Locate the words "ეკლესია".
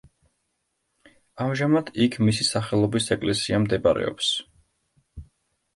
3.19-3.61